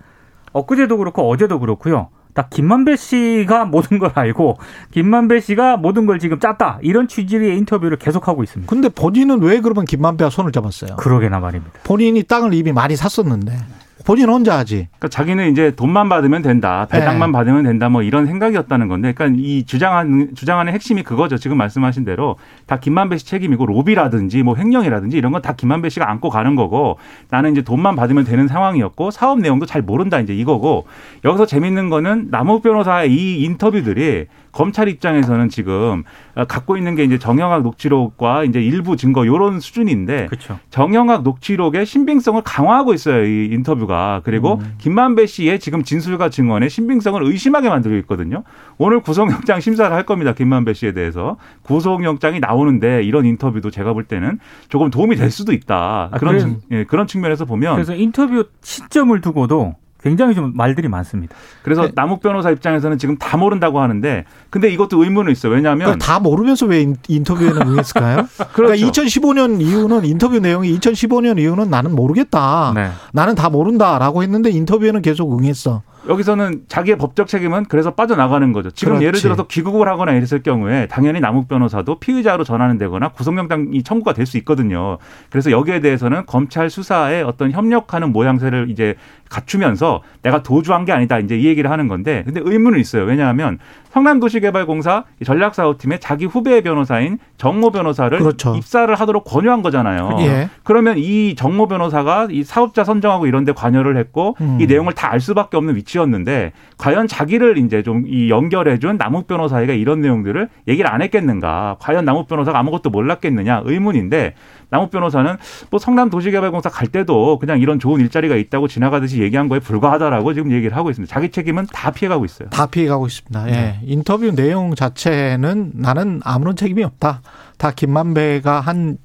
엊그제도 0.54 0.98
그렇고 0.98 1.30
어제도 1.30 1.60
그렇고요. 1.60 2.10
딱 2.34 2.52
김만배 2.52 2.98
씨가 2.98 3.66
모든 3.66 3.98
걸 3.98 4.12
알고 4.14 4.58
김만배 4.92 5.40
씨가 5.40 5.78
모든 5.78 6.06
걸 6.06 6.20
지금 6.20 6.40
짰다 6.40 6.80
이런 6.84 7.08
취지의 7.08 7.58
인터뷰를 7.58 7.98
계속하고 7.98 8.44
있습니다. 8.44 8.70
근데 8.70 8.90
본인은 8.90 9.42
왜 9.42 9.60
그러면 9.60 9.86
김만배와 9.86 10.30
손을 10.30 10.52
잡았어요? 10.52 10.98
그러게나 10.98 11.40
말입니다. 11.40 11.80
본인이 11.84 12.22
땅을 12.22 12.54
이미 12.54 12.72
많이 12.72 12.96
샀었는데 12.96 13.58
본인 14.06 14.30
혼자 14.30 14.58
하지. 14.58 14.88
그러니까 14.98 15.08
자기는 15.10 15.52
이제 15.52 15.72
돈만 15.72 16.08
받으면 16.10 16.42
된다, 16.42 16.88
배당만 16.90 17.32
네. 17.32 17.34
받으면 17.34 17.64
된다, 17.64 17.90
뭐 17.90 18.04
이런 18.04 18.26
생각이었다는 18.26 18.88
건데, 18.88 19.14
그러니까 19.14 19.40
이 19.42 19.66
주장하는 19.66 20.36
주장하는 20.36 20.72
핵심이 20.74 21.04
그거죠. 21.04 21.38
지금 21.38 21.58
말씀하신 21.58 22.06
대로 22.06 22.38
다 22.68 22.80
김만배 22.80 23.18
씨 23.18 23.26
책임이고 23.26 23.66
로비라든지 23.66 24.44
뭐 24.44 24.56
횡령이라든지 24.56 25.18
이런 25.18 25.32
건 25.32 25.42
다 25.42 25.54
김만배 25.54 25.90
씨가 25.90 26.10
안고 26.10 26.30
가는 26.30 26.56
거고, 26.56 26.98
나는 27.30 27.52
이제 27.52 27.62
돈만 27.62 27.96
받으면 27.96 28.24
되는 28.24 28.48
상황이었고 28.48 29.12
사업 29.12 29.40
내용도 29.40 29.66
잘 29.66 29.82
모른다 29.82 30.20
이제 30.20 30.34
이거고 30.36 30.86
여기서 31.26 31.46
재밌는 31.46 31.90
거는 31.90 32.28
남욱 32.32 32.64
변호사의 32.64 33.12
이 33.14 33.44
인터뷰들이 33.44 34.26
검찰 34.58 34.90
입장에서는 34.90 35.50
지금 35.50 36.04
어, 36.34 36.46
갖고 36.46 36.78
있는 36.78 36.96
게 36.96 37.04
이제 37.04 37.20
정영학 37.20 37.62
녹취록과 37.62 38.44
이제 38.44 38.60
일부 38.60 38.98
증거 38.98 39.28
요런 39.28 39.60
수준인데 39.60 40.26
그렇죠. 40.26 40.58
정영학 40.72 41.22
녹취록의 41.22 41.86
신빙성을 41.86 42.42
강화하고 42.42 42.96
있어요. 42.96 43.24
이 43.24 43.50
인터뷰가. 43.52 44.22
그리고 44.24 44.60
김만배 44.80 45.28
씨의 45.28 45.60
지금 45.60 45.84
진술과 45.84 46.30
증언의 46.32 46.72
신빙성을 46.72 47.22
의심하게 47.24 47.70
만들고 47.70 47.98
있거든요. 47.98 48.44
오늘 48.80 49.00
구속영장 49.00 49.60
심사를 49.60 49.96
할 49.96 50.08
겁니다. 50.08 50.34
김만배 50.34 50.74
씨에 50.74 50.92
대해서. 50.94 51.38
구속영장이 51.62 52.40
나오는데 52.40 53.04
이런 53.04 53.26
인터뷰도 53.26 53.70
제가 53.70 53.94
볼 53.94 54.06
때는 54.06 54.40
조금 54.70 54.90
도움이 54.90 55.18
될 55.18 55.30
수도 55.30 55.54
있다. 55.54 56.10
아, 56.12 56.18
그런, 56.18 56.36
그래요? 56.40 56.56
측, 56.56 56.62
예, 56.72 56.84
그런 56.86 57.06
측면에서 57.06 57.46
보면 57.46 57.76
그래서 57.76 57.94
인터뷰 57.94 58.46
시점을 58.64 59.22
두고도 59.22 59.76
굉장히 60.08 60.34
좀 60.36 60.54
말들이 60.56 60.88
많습니다. 60.88 61.36
그래서 61.64 61.84
네. 61.84 61.92
남욱 61.96 62.22
변호사 62.22 62.50
입장에서는 62.52 62.98
지금 62.98 63.18
다 63.18 63.38
모른다고 63.38 63.80
하는데 63.82 64.26
근데 64.50 64.70
이것도 64.72 65.04
의문은 65.04 65.32
있어요. 65.32 65.52
왜냐하면 65.54 65.86
그러니까 65.86 66.06
다 66.06 66.20
모르면서 66.20 66.66
왜 66.66 66.82
인- 66.82 66.96
인터뷰에는 67.08 67.62
응했을까요? 67.68 68.28
그러니까 68.54 68.54
그렇죠. 68.54 68.88
2015년 68.88 69.62
이후는 69.62 70.06
인터뷰 70.06 70.40
내용이 70.40 70.78
2015년 70.80 71.40
이후는 71.40 71.70
나는 71.70 71.96
모르겠다. 71.96 72.72
네. 72.76 72.90
나는 73.14 73.36
다 73.36 73.50
모른다라고 73.50 74.24
했는데 74.24 74.50
인터뷰에는 74.50 75.02
계속 75.02 75.38
응했어. 75.38 75.82
여기서는 76.08 76.62
자기의 76.68 76.98
법적 76.98 77.28
책임은 77.28 77.66
그래서 77.66 77.92
빠져나가는 77.96 78.54
거죠. 78.54 78.70
지금 78.72 78.94
그렇지. 78.94 79.06
예를 79.06 79.20
들어서 79.20 79.48
귀국을 79.48 79.88
하거나 79.88 80.14
이랬을 80.14 80.44
경우에 80.44 80.88
당연히 80.88 81.20
남욱 81.20 81.48
변호사도 81.48 82.00
피의자로 82.00 82.44
전환은 82.44 82.78
되거나 82.78 83.10
구속영장이 83.10 83.84
청구가 83.84 84.14
될 84.14 84.28
수 84.28 84.38
있거든요. 84.40 84.98
그래서 85.30 85.52
여기에 85.52 85.80
대해서는 85.80 86.26
검찰 86.26 86.70
수사에 86.70 87.22
어떤 87.22 87.52
협력하는 87.52 88.12
모양새를 88.12 88.70
이제 88.70 88.96
갖추면서 89.30 90.02
내가 90.22 90.44
도주한 90.44 90.86
게 90.86 90.92
아니다. 90.92 91.18
이제 91.20 91.38
이 91.38 91.46
얘기를 91.46 91.72
하는 91.72 91.88
건데 91.88 92.24
근데 92.26 92.42
의문은 92.44 92.80
있어요. 92.80 93.04
왜냐하면 93.04 93.58
성남도시개발공사 93.92 95.04
전략사업팀의 95.26 96.00
자기 96.00 96.26
후배 96.26 96.62
변호사인 96.62 97.20
정모 97.38 97.72
변호사를 97.72 98.18
그렇죠. 98.20 98.56
입사를 98.56 98.94
하도록 98.94 99.24
권유한 99.24 99.62
거잖아요. 99.62 100.18
예. 100.22 100.50
그러면 100.64 100.98
이 100.98 101.36
정모 101.36 101.68
변호사가 101.68 102.28
이 102.32 102.44
사업자 102.44 102.84
선정하고 102.84 103.28
이런 103.28 103.44
데 103.44 103.52
관여를 103.52 103.98
했고 103.98 104.36
음. 104.42 104.58
이 104.62 104.66
내용을 104.68 104.94
다 104.94 105.08
알 105.08 105.22
수밖에 105.22 105.56
없는 105.56 105.76
위치였는데 105.78 106.52
과연 106.78 107.08
자기를 107.08 107.58
이제 107.60 107.82
좀 107.84 108.04
이 108.08 108.30
연결해 108.30 108.78
준 108.80 108.96
남욱 108.98 109.26
변호사가 109.28 109.74
이런 109.74 110.02
내용들을 110.02 110.50
얘기를 110.68 110.90
안 110.92 111.02
했겠는가? 111.02 111.78
과연 111.80 112.06
남욱 112.06 112.28
변호사가 112.28 112.60
아무것도 112.60 112.90
몰랐겠느냐? 112.90 113.64
의문인데 113.66 114.34
남욱 114.70 114.92
변호사는 114.92 115.38
뭐 115.72 115.80
성남 115.80 116.10
도시개발공사 116.10 116.70
갈 116.70 116.88
때도 116.90 117.40
그냥 117.40 117.60
이런 117.60 117.80
좋은 117.80 118.00
일자리가 118.02 118.36
있다고 118.36 118.68
지나가듯이 118.68 119.22
얘기한 119.22 119.48
거에 119.50 119.60
불과하다라고 119.60 120.34
지금 120.34 120.52
얘기를 120.52 120.76
하고 120.76 120.90
있습니다. 120.90 121.12
자기 121.12 121.30
책임은 121.32 121.68
다 121.74 121.92
피해가고 121.92 122.26
있어요. 122.26 122.50
다 122.50 122.66
피해가고 122.68 123.08
있습니다. 123.08 123.48
예. 123.48 123.52
네. 123.52 123.80
인터뷰 123.88 124.36
내용 124.36 124.76
자체는 124.76 125.72
나는 125.76 126.20
아무런 126.24 126.56
책임이 126.56 126.84
없다. 126.84 127.22
다 127.58 127.72
김만배가 127.72 128.60
한 128.60 128.98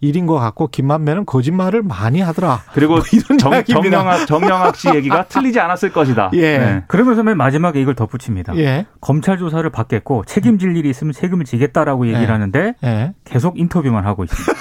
일인 0.00 0.26
것 0.26 0.34
같고 0.34 0.68
김만배는 0.68 1.24
거짓말을 1.24 1.82
많이 1.82 2.20
하더라. 2.20 2.62
그리고 2.72 2.98
이런 3.12 3.38
정. 3.38 3.64
정영학 3.64 4.26
정영학 4.26 4.76
씨 4.76 4.88
얘기가 4.94 5.24
틀리지 5.24 5.60
않았을 5.60 5.92
것이다. 5.92 6.30
예. 6.34 6.58
네. 6.58 6.84
그러면서 6.88 7.22
맨 7.22 7.36
마지막에 7.36 7.80
이걸 7.80 7.94
덧붙입니다. 7.94 8.56
예. 8.56 8.86
검찰 9.00 9.38
조사를 9.38 9.68
받겠고 9.70 10.24
책임질 10.26 10.76
일이 10.76 10.90
있으면 10.90 11.12
책임을 11.12 11.44
지겠다라고 11.44 12.06
얘기를 12.06 12.26
네. 12.26 12.32
하는데 12.32 12.74
예. 12.84 13.14
계속 13.24 13.58
인터뷰만 13.58 14.04
하고 14.04 14.24
있습니다. 14.24 14.52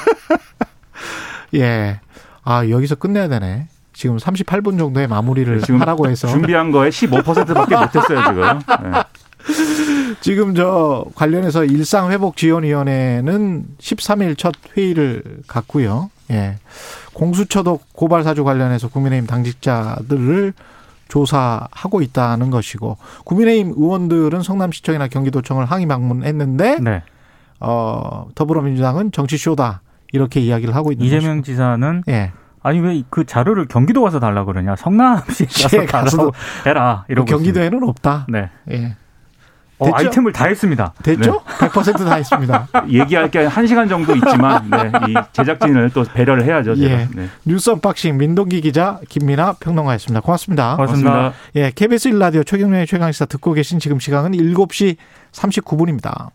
예. 1.55 1.99
아, 2.43 2.67
여기서 2.69 2.95
끝내야 2.95 3.27
되네. 3.27 3.67
지금 3.93 4.17
38분 4.17 4.77
정도의 4.77 5.07
마무리를 5.07 5.61
지금 5.61 5.79
하라고 5.81 6.09
해서 6.09 6.27
준비한 6.27 6.71
거에 6.71 6.89
15%밖에 6.89 7.75
못했어요 7.75 8.23
지금. 8.23 8.59
네. 10.23 10.23
지금 10.23 10.55
저 10.55 11.05
관련해서 11.15 11.65
일상회복지원위원회는 11.65 13.65
13일 13.77 14.37
첫 14.37 14.53
회의를 14.75 15.21
갖고요. 15.47 16.09
예. 16.31 16.55
공수처독 17.13 17.93
고발 17.93 18.23
사주 18.23 18.43
관련해서 18.43 18.89
국민의힘 18.89 19.27
당직자들을 19.27 20.53
조사하고 21.09 22.01
있다는 22.01 22.49
것이고 22.49 22.97
국민의힘 23.25 23.73
의원들은 23.77 24.41
성남시청이나 24.41 25.09
경기도청을 25.09 25.65
항의 25.65 25.87
방문했는데 25.87 26.79
네. 26.79 27.03
어, 27.59 28.27
더불어민주당은 28.33 29.11
정치 29.11 29.37
쇼다 29.37 29.81
이렇게 30.13 30.39
이야기를 30.39 30.73
하고 30.73 30.91
있는 30.91 31.05
이재명 31.05 31.43
지사는 31.43 32.01
것이고. 32.05 32.11
예. 32.11 32.31
아니 32.61 32.79
왜 32.79 33.03
그 33.09 33.25
자료를 33.25 33.67
경기도 33.67 34.01
가서 34.03 34.21
달라 34.21 34.45
그러냐 34.45 34.77
성남시 34.77 35.45
시에 35.49 35.83
가서 35.85 36.17
달라고 36.17 36.31
해라 36.65 37.05
이러고 37.09 37.25
경기도에는 37.25 37.83
없다. 37.83 38.25
있습니다. 38.29 38.49
네. 38.65 38.75
예. 38.77 38.95
어? 39.89 39.91
아이템을 39.93 40.31
다 40.33 40.45
했습니다. 40.45 40.93
됐죠? 41.03 41.41
100%다 41.45 42.15
했습니다. 42.15 42.67
얘기할 42.89 43.29
게 43.31 43.43
한 43.53 43.67
시간 43.67 43.87
정도 43.87 44.15
있지만 44.15 44.69
네, 44.69 44.91
이 45.09 45.13
제작진을 45.33 45.91
또 45.93 46.03
배려를 46.03 46.43
해야죠. 46.45 46.75
예. 46.77 47.07
네. 47.13 47.27
뉴스 47.45 47.69
언박싱 47.69 48.17
민동기 48.17 48.61
기자 48.61 48.99
김민아 49.09 49.53
평론가였습니다. 49.59 50.21
고맙습니다. 50.21 50.75
고맙습니다. 50.75 51.11
고맙습니다. 51.11 51.33
예, 51.55 51.71
KBS 51.75 52.09
1라디오 52.11 52.45
최경영의 52.45 52.87
최강시사 52.87 53.25
듣고 53.25 53.53
계신 53.53 53.79
지금 53.79 53.99
시각은 53.99 54.31
7시 54.31 54.95
39분입니다. 55.31 56.29